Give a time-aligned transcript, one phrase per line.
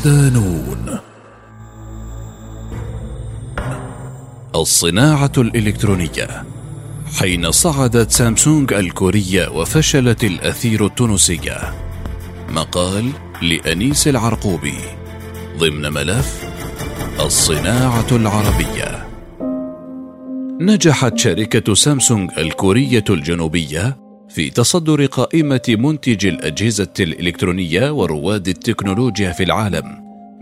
[0.00, 0.98] صدانون
[4.54, 6.44] الصناعة الإلكترونية.
[7.18, 11.74] حين صعدت سامسونج الكورية وفشلت الأثير التونسية.
[12.48, 13.10] مقال
[13.42, 14.78] لأنيس العرقوبي.
[15.58, 16.44] ضمن ملف
[17.20, 19.06] الصناعة العربية.
[20.60, 23.99] نجحت شركة سامسونج الكورية الجنوبية
[24.30, 29.84] في تصدر قائمة منتج الأجهزة الإلكترونية ورواد التكنولوجيا في العالم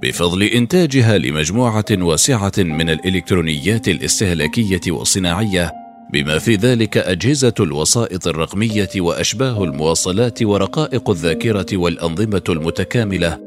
[0.02, 5.72] بفضل إنتاجها لمجموعة واسعة من الإلكترونيات الاستهلاكية والصناعية
[6.12, 13.38] بما في ذلك أجهزة الوسائط الرقمية وأشباه المواصلات ورقائق الذاكرة والأنظمة المتكاملة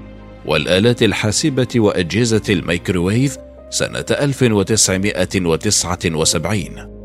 [0.46, 3.36] والآلات الحاسبة وأجهزة الميكروويف
[3.70, 7.00] سنة 1979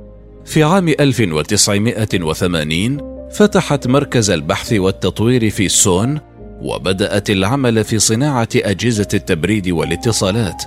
[0.45, 6.19] في عام 1980 فتحت مركز البحث والتطوير في سوون
[6.65, 10.63] وبدأت العمل في صناعة أجهزة التبريد والاتصالات.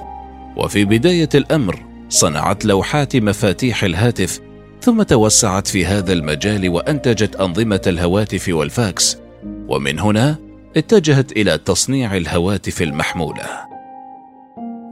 [0.57, 1.79] وفي بداية الأمر
[2.09, 4.41] صنعت لوحات مفاتيح الهاتف
[4.81, 9.19] ثم توسعت في هذا المجال وأنتجت أنظمة الهواتف والفاكس.
[9.69, 10.37] ومن هنا
[10.77, 13.47] اتجهت إلى تصنيع الهواتف المحمولة.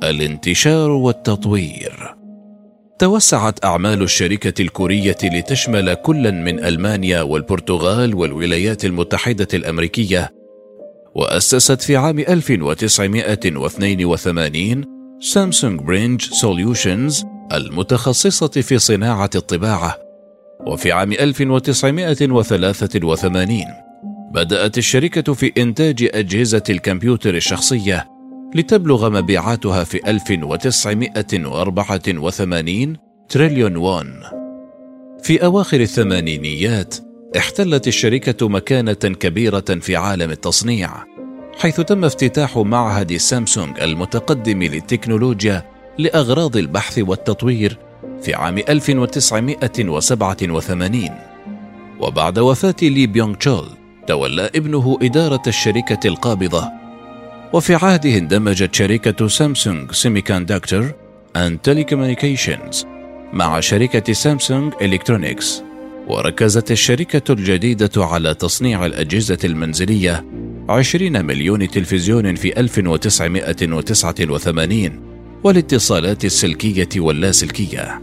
[0.02, 2.16] الانتشار والتطوير.
[2.98, 10.30] توسعت أعمال الشركة الكورية لتشمل كلا من ألمانيا والبرتغال والولايات المتحدة الأمريكية
[11.16, 14.84] وأسست في عام 1982
[15.20, 19.96] Samsung Printing Solutions المتخصصة في صناعة الطباعة.
[20.66, 23.64] وفي عام 1983
[24.32, 28.08] بدأت الشركة في إنتاج أجهزة الكمبيوتر الشخصية
[28.54, 32.96] لتبلغ مبيعاتها في 1984
[33.28, 34.22] تريليون وون
[35.22, 37.05] في أواخر الثمانينيات
[37.38, 40.90] احتلت الشركة مكانة كبيرة في عالم التصنيع
[41.58, 45.64] حيث تم افتتاح معهد سامسونج المتقدم للتكنولوجيا
[45.98, 47.78] لأغراض البحث والتطوير
[48.22, 51.10] في عام 1987
[52.00, 53.68] وبعد وفاة لي بيونغ تشول
[54.06, 56.68] تولى ابنه إدارة الشركة القابضة.
[57.52, 60.92] وفي عهده اندمجت شركة Samsung Semiconductor
[61.36, 62.86] and Telecommunications
[63.32, 65.62] مع شركة سامسونج إلكترونيكس
[66.06, 70.24] وركزت الشركة الجديدة على تصنيع الأجهزة المنزلية
[70.68, 75.00] 20 مليون تلفزيون في 1989
[75.44, 78.02] والاتصالات السلكية واللاسلكية.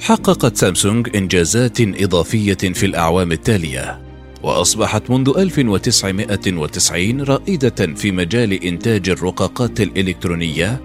[0.00, 4.00] حققت سامسونج إنجازات إضافية في الأعوام التالية،
[4.42, 10.80] وأصبحت منذ 1990 رائدة في مجال إنتاج الرقاقات الإلكترونية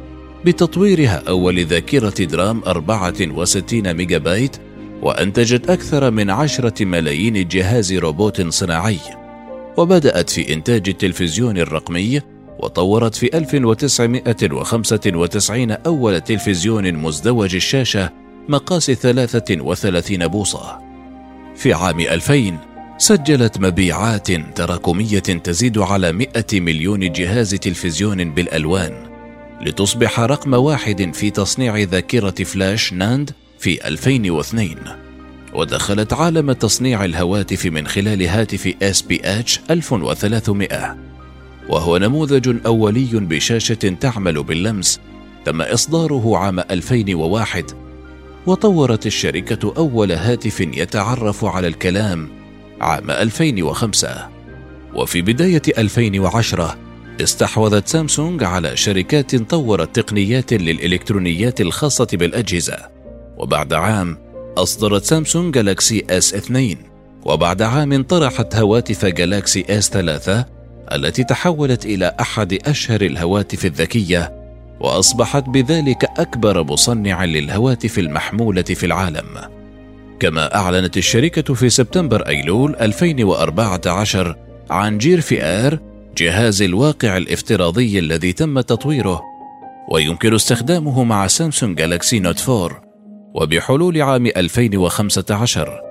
[0.46, 4.58] بتطويرها أول ذاكرة DRAM 64 ميجا بايت
[5.02, 9.00] وأنتجت أكثر من عشرة ملايين جهاز روبوت صناعي.
[9.78, 12.22] وبدأت في إنتاج التلفزيون الرقمي
[12.60, 18.10] وطورت في 1995 أول تلفزيون مزدوج الشاشة
[18.50, 20.80] مقاس 33 بوصة.
[21.56, 22.58] في عام 2000
[22.98, 29.12] سجلت مبيعات تراكمية تزيد على 100 مليون جهاز تلفزيون بالألوان
[29.62, 34.76] لتصبح رقم واحد في تصنيع ذاكرة فلاش ناند في 2002
[35.54, 40.98] ودخلت عالم تصنيع الهواتف من خلال هاتف SPH 1300
[41.70, 45.00] وهو نموذج أولي بشاشة تعمل باللمس
[45.46, 47.72] تم إصداره عام 2001
[48.46, 52.30] وطورت الشركة أول هاتف يتعرف على الكلام
[52.82, 54.30] عام 2005
[54.94, 56.78] وفي بداية 2010
[57.22, 63.01] استحوذت سامسونج على شركات طورت تقنيات للإلكترونيات الخاصة بالأجهزة.
[63.42, 64.18] وبعد عام
[64.58, 66.78] أصدرت سامسونج Galaxy S 2
[67.26, 70.46] وبعد عام طرحت هواتف Galaxy S 3
[70.92, 74.42] التي تحولت إلى أحد أشهر الهواتف الذكية
[74.80, 79.26] وأصبحت بذلك أكبر مصنع للهواتف المحمولة في العالم.
[80.20, 84.38] كما أعلنت الشركة في سبتمبر أيلول 2014
[84.70, 85.80] عن Gear VR
[86.18, 89.22] جهاز الواقع الافتراضي الذي تم تطويره
[89.92, 92.91] ويمكن استخدامه مع سامسونج Galaxy Note 4
[93.34, 95.82] وبحلول عام 2015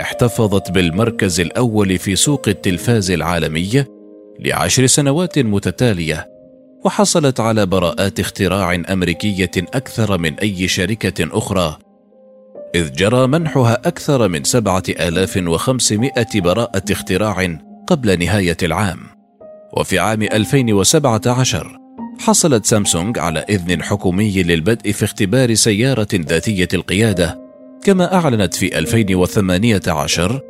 [0.00, 3.88] احتفظت بالمركز الأول في سوق التلفاز العالمية
[4.40, 6.30] لعشر سنوات متتالية
[6.84, 11.78] وحصلت على براءات اختراع أمريكية أكثر من أي شركة أخرى
[12.74, 18.98] إذ جرى منحها أكثر من 7500 براءة اختراع قبل نهاية العام.
[19.72, 21.83] وفي عام 2017
[22.20, 27.40] حصلت سامسونج على إذن حكومي للبدء في اختبار سيارة ذاتية القيادة
[27.84, 30.40] كما أعلنت في 2018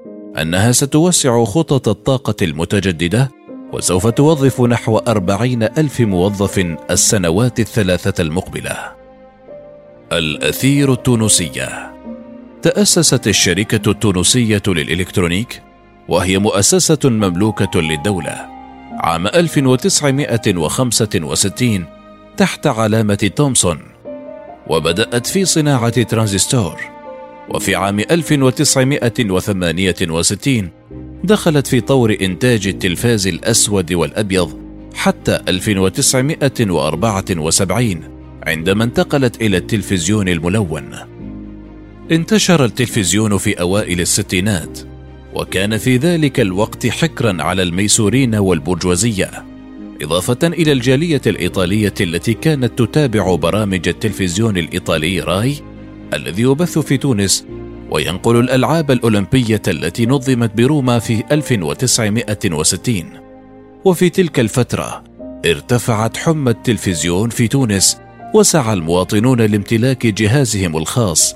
[0.41, 3.31] أنها ستوسع خطط الطاقة المتجددة
[3.73, 8.77] وسوف توظف نحو أربعين ألف موظف السنوات الثلاثة المقبلة.
[10.13, 11.95] الأثير التونسية
[12.63, 15.63] تأسست الشركة التونسية للإلكترونيك
[16.09, 18.54] وهي مؤسسة مملوكة للدولة.
[19.01, 21.85] عام 1965
[22.37, 23.79] تحت علامة تومسون
[24.67, 26.81] وبدأت في صناعة ترانزستور
[27.49, 30.71] وفي عام 1968
[31.25, 34.61] دخلت في طور إنتاج التلفاز الأسود والأبيض
[34.95, 38.01] حتى 1974
[38.47, 40.95] عندما انتقلت إلى التلفزيون الملون.
[42.13, 44.79] انتشر التلفزيون في أوائل الستينات،
[45.35, 49.31] وكان في ذلك الوقت حكرا على الميسورين والبرجوازية،
[50.03, 55.57] إضافة إلى الجالية الإيطالية التي كانت تتابع برامج التلفزيون الإيطالي راي
[56.15, 57.47] الذي يبث في تونس
[57.91, 63.05] وينقل الألعاب الأولمبية التي نظمت بروما في 1960
[63.85, 65.05] وفي تلك الفترة
[65.47, 67.99] ارتفعت حمى التلفزيون في تونس
[68.35, 71.35] وسعى المواطنون لامتلاك جهازهم الخاص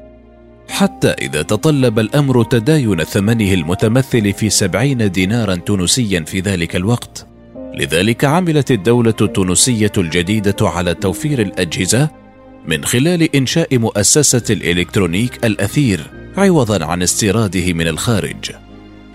[0.69, 7.27] حتى إذا تطلب الأمر تداين ثمنه المتمثل في سبعين دينارا تونسيا في ذلك الوقت.
[7.75, 12.11] لذلك عملت الدولة التونسية الجديدة على توفير الأجهزة
[12.67, 16.01] من خلال إنشاء مؤسسة الإلكترونيك الأثير
[16.37, 18.51] عوضا عن استيراده من الخارج.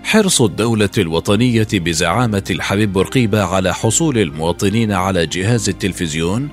[0.04, 6.48] حرص الدولة الوطنية بزعامة الحبيب بورقيبة على حصول المواطنين على جهاز التلفزيون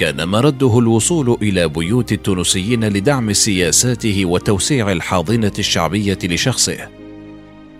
[0.00, 6.88] كان مرده الوصول إلى بيوت التونسيين لدعم سياساته وتوسيع الحاضنة الشعبية لشخصه.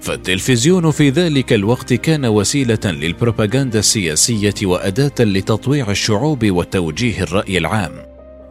[0.00, 7.93] فالتلفزيون في ذلك الوقت كان وسيلة للبروباغندا السياسية وأداة لتطويع الشعوب وتوجيه الرأي العام.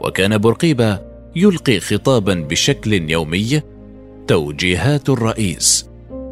[0.01, 0.99] وكان بورقيبة
[1.35, 3.61] يلقي خطابا بشكل يومي
[4.27, 5.85] توجيهات الرئيس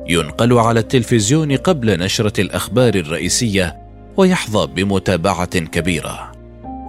[0.07, 3.75] ينقل على التلفزيون قبل نشرة الأخبار الرئيسية
[4.17, 6.36] ويحظى بمتابعة كبيرة.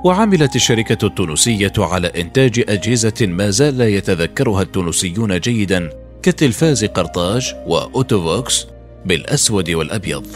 [0.04, 5.90] وعملت الشركة التونسية على إنتاج أجهزة ما زال يتذكرها التونسيون جيدا
[6.22, 8.66] كتلفاز قرطاج وأوتوفوكس
[9.06, 10.26] بالأسود والأبيض.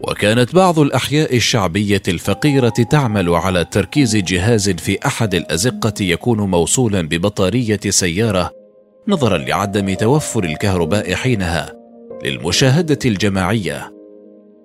[0.00, 7.80] وكانت بعض الأحياء الشعبية الفقيرة تعمل على تركيز جهاز في أحد الأزقة يكون موصولا ببطارية
[7.88, 8.50] سيارة
[9.08, 11.72] نظرا لعدم توفر الكهرباء حينها.
[12.24, 13.95] للمشاهدة الجماعية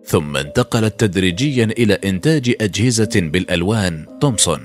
[0.06, 4.62] ثم انتقلت تدريجيا إلى إنتاج أجهزة بالألوان تومسون.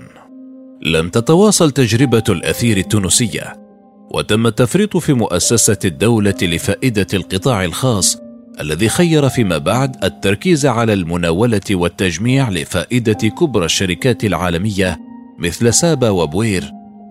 [0.82, 3.66] لم تتواصل تجربة الأثير التونسية
[4.10, 8.18] وتم التفريط في مؤسسة الدولة لفائدة القطاع الخاص
[8.60, 14.98] الذي خير فيما بعد التركيز على المناولة والتجميع لفائدة كبرى الشركات العالمية
[15.38, 16.64] مثل سابا وبوير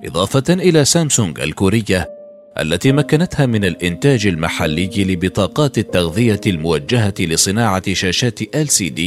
[0.06, 2.15] إضافة إلى سامسونج الكورية
[2.60, 9.02] التي مكنتها من الإنتاج المحلي لبطاقات التغذية الموجهة لصناعة شاشات LCD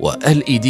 [0.00, 0.68] و LED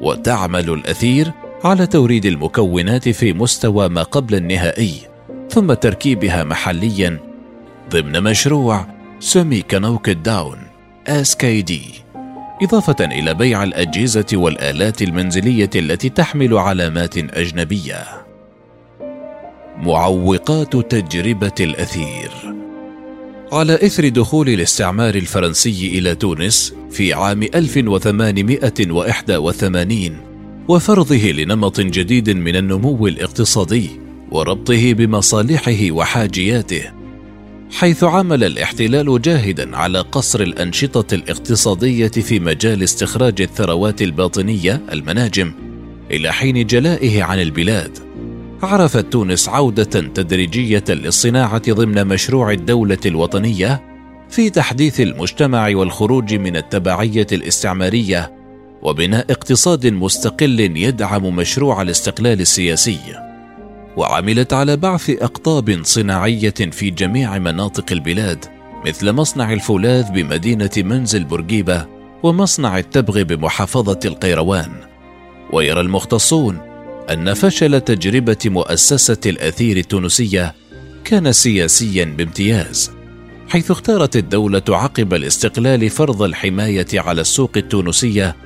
[0.00, 1.32] وتعمل الأثير
[1.64, 4.94] على توريد المكونات في مستوى ما قبل النهائي
[5.50, 7.18] ثم تركيبها محليا
[7.90, 8.86] ضمن مشروع
[9.20, 10.58] سيمي كانوكت داون
[11.08, 11.72] SKD
[12.62, 18.23] إضافة إلى بيع الأجهزة والآلات المنزلية التي تحمل علامات أجنبية.
[19.78, 22.30] معوقات تجربة الأثير.
[23.52, 30.16] على إثر دخول الاستعمار الفرنسي إلى تونس في عام 1881
[30.68, 33.90] وفرضه لنمط جديد من النمو الاقتصادي
[34.30, 36.82] وربطه بمصالحه وحاجياته
[37.70, 45.52] حيث عمل الاحتلال جاهدا على قصر الأنشطة الاقتصادية في مجال استخراج الثروات الباطنية المناجم
[46.10, 47.98] إلى حين جلائه عن البلاد.
[48.64, 53.82] عرفت تونس عودة تدريجية للصناعة ضمن مشروع الدولة الوطنية
[54.28, 58.32] في تحديث المجتمع والخروج من التبعية الاستعمارية
[58.82, 63.00] وبناء اقتصاد مستقل يدعم مشروع الاستقلال السياسي.
[63.96, 68.44] وعملت على بعث أقطاب صناعية في جميع مناطق البلاد
[68.86, 71.86] مثل مصنع الفولاذ بمدينة منزل بورقيبة
[72.22, 74.70] ومصنع التبغ بمحافظة القيروان.
[75.52, 76.73] ويرى المختصون
[77.10, 80.54] أن فشل تجربة مؤسسة الأثير التونسية
[81.04, 82.90] كان سياسيا بامتياز
[83.48, 88.36] حيث اختارت الدولة عقب الاستقلال فرض الحماية على السوق التونسية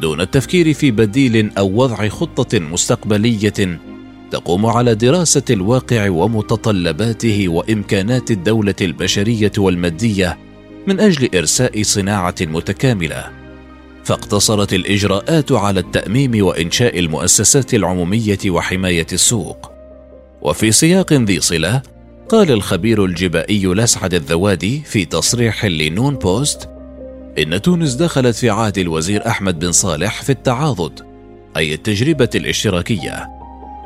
[0.00, 3.78] دون التفكير في بديل أو وضع خطة مستقبلية
[4.30, 10.38] تقوم على دراسة الواقع ومتطلباته وإمكانات الدولة البشرية والمادية
[10.86, 13.45] من أجل إرساء صناعة متكاملة.
[14.06, 19.72] فاقتصرت الإجراءات على التأميم وإنشاء المؤسسات العمومية وحماية السوق.
[20.42, 21.82] وفي سياق ذي صلة
[22.28, 26.68] قال الخبير الجبائي لسعد الذوادي في تصريح لنون بوست
[27.38, 31.00] إن تونس دخلت في عهد الوزير أحمد بن صالح في التعاضد
[31.56, 33.28] أي التجربة الاشتراكية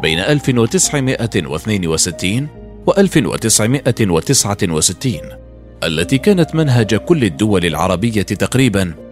[0.03, 2.49] بين 1962
[2.87, 5.13] و 1969
[5.85, 9.10] التي كانت منهج كل الدول العربية تقريبا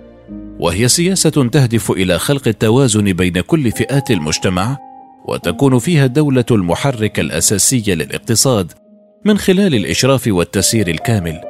[0.58, 4.78] وهي سياسة تهدف إلى خلق التوازن بين كل فئات المجتمع
[5.28, 8.72] وتكون فيها الدولة المحرك الأساسي للاقتصاد
[9.24, 11.40] من خلال الإشراف والتسيير الكامل.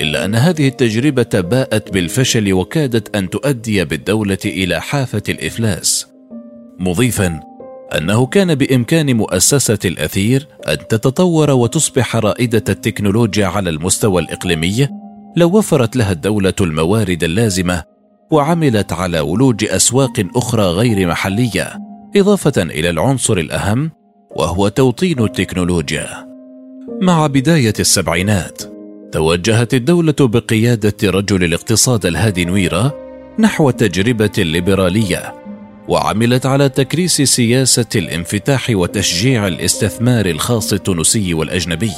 [0.00, 6.06] إلا أن هذه التجربة باءت بالفشل وكادت أن تؤدي بالدولة إلى حافة الإفلاس.
[6.78, 7.40] مضيفا
[7.98, 14.88] أنه كان بإمكان مؤسسة الأثير أن تتطور وتصبح رائدة التكنولوجيا على المستوى الإقليمي
[15.36, 17.93] لو وفرت لها الدولة الموارد اللازمة
[18.34, 21.72] وعملت على ولوج أسواق أخرى غير محلية
[22.16, 23.90] إضافة إلى العنصر الأهم
[24.36, 26.08] وهو توطين التكنولوجيا.
[27.02, 28.62] مع بداية السبعينات
[29.12, 32.94] توجهت الدولة بقيادة رجل الاقتصاد الهادي نويرة
[33.38, 35.34] نحو تجربة ليبرالية
[35.88, 41.92] وعملت على تكريس سياسة الانفتاح وتشجيع الاستثمار الخاص التونسي والأجنبي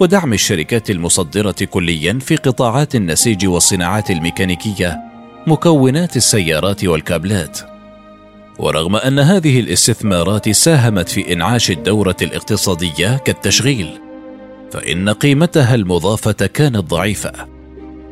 [0.00, 5.09] ودعم الشركات المصدرة كليا في قطاعات النسيج والصناعات الميكانيكية
[5.50, 7.58] مكونات السيارات والكابلات.
[8.58, 14.00] ورغم أن هذه الاستثمارات ساهمت في إنعاش الدورة الاقتصادية كالتشغيل
[14.72, 17.32] فإن قيمتها المضافة كانت ضعيفة.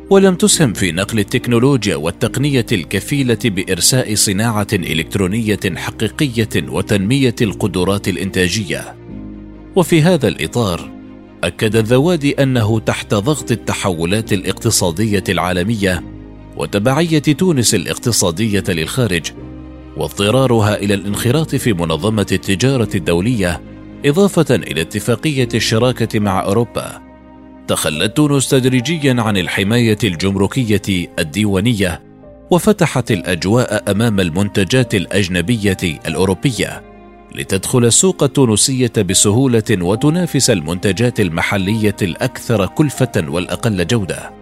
[0.09, 8.95] ولم تسهم في نقل التكنولوجيا والتقنية الكفيلة بإرساء صناعة إلكترونية حقيقية وتنمية القدرات الإنتاجية.
[9.75, 10.91] وفي هذا الإطار
[11.43, 16.18] أكد الذوادي أنه تحت ضغط التحولات الاقتصادية العالمية
[16.59, 19.31] وتبعية تونس الاقتصادية للخارج
[19.97, 23.61] واضطرارها إلى الانخراط في منظمة التجارة الدولية
[24.05, 27.01] إضافة إلى اتفاقية الشراكة مع أوروبا.
[27.67, 32.01] تخلت تونس تدريجيا عن الحماية الجمركية الديوانية
[32.51, 36.83] وفتحت الأجواء أمام المنتجات الأجنبية الأوروبية
[37.35, 44.38] لتدخل السوق التونسية بسهولة وتنافس المنتجات المحلية الأكثر كلفة والاقل جودة.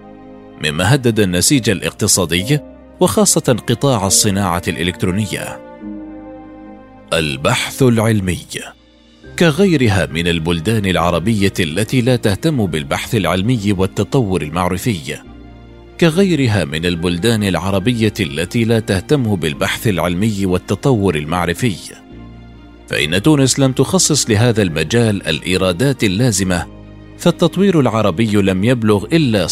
[0.63, 2.59] مما هدد النسيج الاقتصادي
[2.99, 5.59] وخاصة قطاع الصناعة الإلكترونية.
[7.13, 8.39] البحث العلمي.
[9.39, 15.17] كغيرها من البلدان العربية التي لا تهتم بالبحث العلمي والتطور المعرفي.
[15.99, 21.75] كغيرها من البلدان العربية التي لا تهتم بالبحث العلمي والتطور المعرفي.
[22.87, 26.76] فإن تونس لم تخصص لهذا المجال الإيرادات اللازمة
[27.17, 29.51] فالتطوير العربي لم يبلغ إلا 0.55%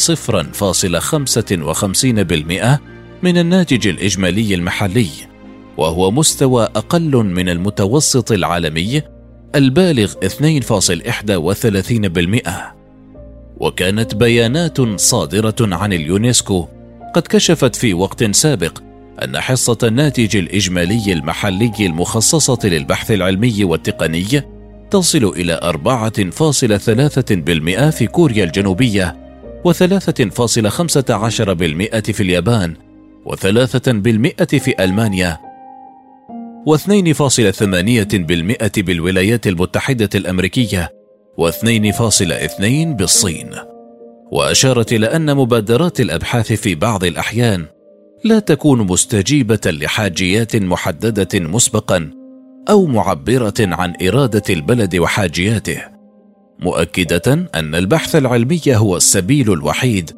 [3.24, 5.08] من الناتج الإجمالي المحلي
[5.78, 9.02] وهو مستوى أقل من المتوسط العالمي
[9.56, 12.50] البالغ 2.31%
[13.58, 16.68] وكانت بيانات صادرة عن اليونسكو
[17.16, 18.80] قد كشفت في وقت سابق
[19.24, 24.55] أن حصة الناتج الإجمالي المحلي المخصصة للبحث العلمي والتقني
[24.92, 29.26] تصل إلى 4.3% في كوريا الجنوبية
[29.68, 32.76] و3.15% في اليابان
[33.26, 35.40] وثلاثة بالمئة في ألمانيا
[36.66, 40.92] واثنين فاصلة ثمانية بالمئة بالولايات المتحدة الأمريكية
[41.38, 43.50] واثنين فاصلة اثنين بالصين.
[44.32, 47.66] وأشارت إلى أن مبادرات الأبحاث في بعض الأحيان
[48.24, 52.12] لا تكون مستجيبة لحاجيات محددة مسبقا
[52.70, 55.82] أو معبرة عن إرادة البلد وحاجياته
[56.60, 60.12] مؤكدة أن البحث العلمي هو السبيل الوحيد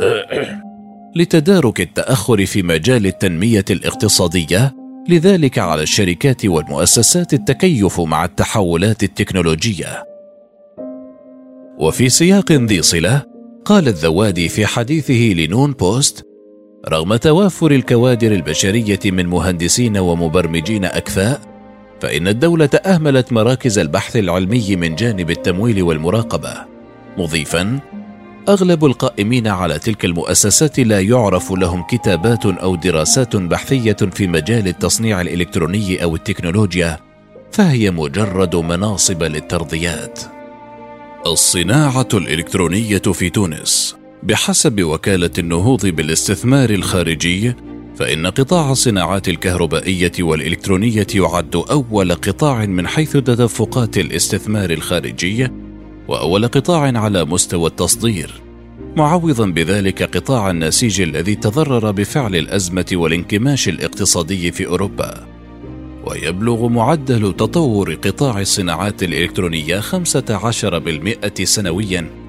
[1.16, 4.74] لتدارك التأخر في مجال التنمية الاقتصادية
[5.08, 10.04] لذلك على الشركات والمؤسسات التكيف مع التحولات التكنولوجية.
[11.78, 13.22] وفي سياق ذي صلة
[13.64, 16.26] قال الذوادي في حديثه لنون بوست
[16.88, 21.49] رغم توافر الكوادر البشرية من مهندسين ومبرمجين أكفاء
[22.00, 26.54] فإن الدولة أهملت مراكز البحث العلمي من جانب التمويل والمراقبة.
[27.18, 27.80] مضيفا
[28.48, 35.20] أغلب القائمين على تلك المؤسسات لا يعرف لهم كتابات أو دراسات بحثية في مجال التصنيع
[35.20, 36.98] الإلكتروني أو التكنولوجيا
[37.52, 40.20] فهي مجرد مناصب للترضيات.
[41.26, 47.54] الصناعة الإلكترونية في تونس بحسب وكالة النهوض بالاستثمار الخارجي
[48.00, 55.48] فإن قطاع الصناعات الكهربائية والإلكترونية يعد أول قطاع من حيث تدفقات الاستثمار الخارجي
[56.08, 58.40] وأول قطاع على مستوى التصدير.
[58.96, 65.26] معوضا بذلك قطاع النسيج الذي تضرر بفعل الأزمة والانكماش الاقتصادي في أوروبا.
[66.06, 72.19] ويبلغ معدل تطور قطاع الصناعات الإلكترونية 15% سنويا.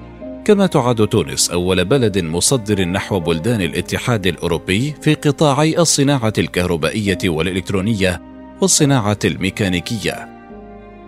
[0.44, 8.22] كما تعد تونس أول بلد مصدر نحو بلدان الاتحاد الأوروبي في قطاعي الصناعة الكهربائية والإلكترونية
[8.60, 10.28] والصناعة الميكانيكية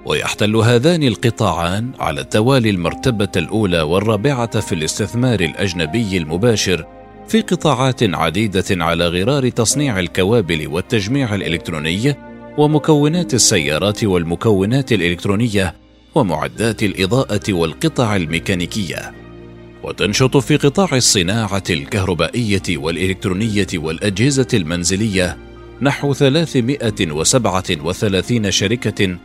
[0.07, 6.87] ويحتل هذان القطاعان على التوالي المرتبة الأولى والرابعة في الاستثمار الأجنبي المباشر
[7.29, 12.15] في قطاعات عديدة على غرار تصنيع الكوابل والتجميع الإلكتروني
[12.59, 15.75] ومكونات السيارات والمكونات الإلكترونية
[16.15, 19.24] ومعدات الإضاءة والقطع الميكانيكية.
[19.85, 25.37] وتنشط في قطاع الصناعة الكهربائية والإلكترونية والأجهزة المنزلية
[25.83, 29.17] نحو 337 شركة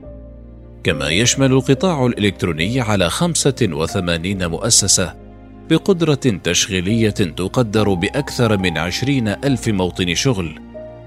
[0.85, 5.15] كما يشمل القطاع الإلكتروني على 85 مؤسسة
[5.71, 10.61] بقدرة تشغيلية تقدر بأكثر من عشرين ألف موطن شغل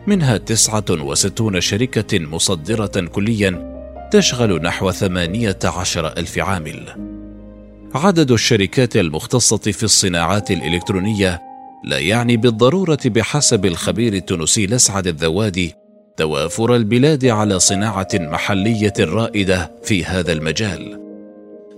[0.08, 3.72] منها تسعة وستون شركة مصدرة كليا
[4.12, 6.86] تشغل نحو ثمانية عشر ألف عامل.
[7.96, 11.42] عدد الشركات المختصة في الصناعات الإلكترونية
[11.84, 15.81] لا يعني بالضرورة بحسب الخبير التونسي لسعد الذوادي
[16.22, 21.00] توافر البلاد على صناعة محلية رائدة في هذا المجال.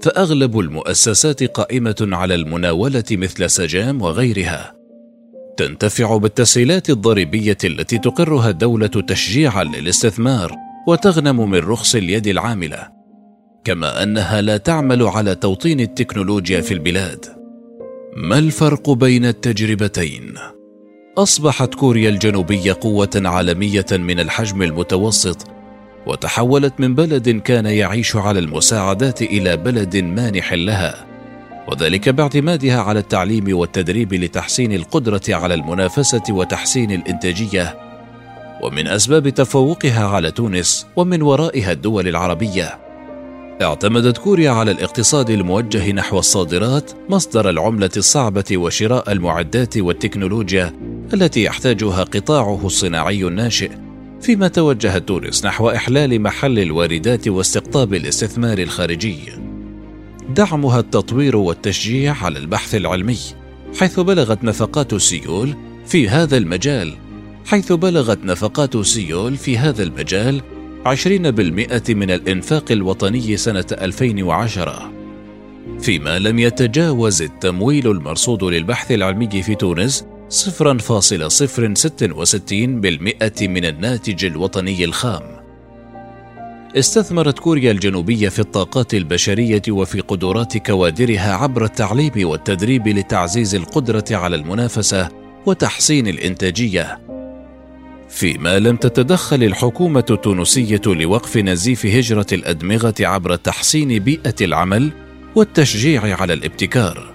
[0.01, 4.73] فأغلب المؤسسات قائمة على المناولة مثل سجام وغيرها.
[5.58, 10.56] تنتفع بالتسهيلات الضريبية التي تقرها الدولة تشجيعا للاستثمار
[10.88, 12.88] وتغنم من رخص اليد العاملة.
[13.63, 17.25] كما أنها لا تعمل على توطين التكنولوجيا في البلاد.
[18.15, 20.34] ما الفرق بين التجربتين؟
[21.17, 25.47] أصبحت كوريا الجنوبية قوة عالمية من الحجم المتوسط
[26.08, 31.06] وتحولت من بلد كان يعيش على المساعدات إلى بلد مانح لها
[31.67, 37.78] وذلك باعتمادها على التعليم والتدريب لتحسين القدرة على المنافسة وتحسين الإنتاجية.
[38.63, 42.83] ومن أسباب تفوقها على تونس ومن ورائها الدول العربية.
[43.62, 50.74] اعتمدت كوريا على الاقتصاد الموجه نحو الصادرات مصدر العملة الصعبة وشراء المعدات والتكنولوجيا
[51.13, 53.72] التي يحتاجها قطاعه الصناعي الناشئ
[54.22, 59.18] فيما توجهت تونس نحو إحلال محل الواردات واستقطاب الاستثمار الخارجي.
[60.30, 63.18] دعمها التطوير والتشجيع على البحث العلمي،
[63.80, 65.54] حيث بلغت نفقات سيول
[65.86, 66.94] في هذا المجال
[67.46, 70.42] حيث بلغت نفقات سيول في هذا المجال
[70.86, 74.91] 20% من الإنفاق الوطني سنة 2010
[75.80, 80.43] فيما لم يتجاوز التمويل المرصود للبحث العلمي في تونس 0.066
[82.52, 85.22] بالمئة من الناتج الوطني الخام.
[86.78, 94.36] استثمرت كوريا الجنوبية في الطاقات البشرية وفي قدرات كوادرها عبر التعليم والتدريب لتعزيز القدرة على
[94.36, 95.10] المنافسة
[95.46, 97.00] وتحسين الإنتاجية.
[98.13, 104.91] فيما لم تتدخل الحكومة التونسية لوقف نزيف هجرة الأدمغة عبر تحسين بيئة العمل
[105.36, 107.13] والتشجيع على الابتكار.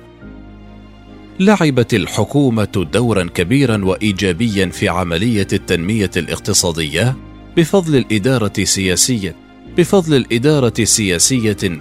[1.40, 7.16] لعبت الحكومة دورا كبيرا وإيجابيا في عملية التنمية الاقتصادية
[7.56, 9.34] بفضل الإدارة السياسيه
[9.76, 11.80] بفضل الإدارة السياسيه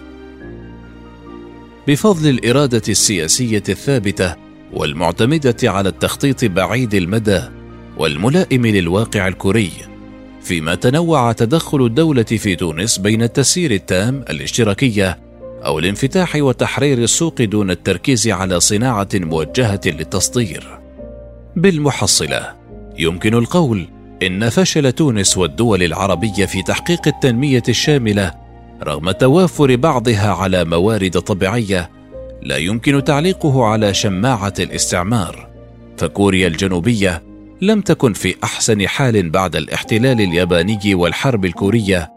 [1.87, 4.35] بفضل الإرادة السياسية الثابتة
[4.73, 7.56] والمعتمدة على التخطيط بعيد المدى
[7.99, 9.71] والملائم للواقع الكوري
[10.41, 15.19] فيما تنوع تدخل الدولة في تونس بين التسيير التام الاشتراكية
[15.65, 20.79] أو الانفتاح وتحرير السوق دون التركيز على صناعة موجهة للتصدير.
[21.55, 22.53] بالمحصلة
[22.99, 23.87] يمكن القول
[24.23, 28.33] إن فشل تونس والدول العربية في تحقيق التنمية الشاملة
[28.83, 31.89] رغم توافر بعضها على موارد طبيعية
[32.41, 35.47] لا يمكن تعليقه على شماعة الاستعمار.
[35.97, 37.26] فكوريا الجنوبية
[37.61, 42.11] لم تكن في أحسن حال بعد الاحتلال الياباني والحرب الكورية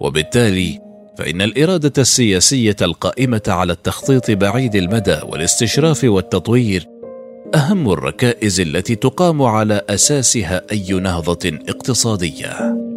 [0.00, 0.78] وبالتالي
[1.18, 6.86] فإن الإرادة السياسية القائمة على التخطيط بعيد المدى والاستشراف والتطوير
[7.54, 12.89] أهم الركائز التي تقام على أساسها أي نهضة اقتصادية.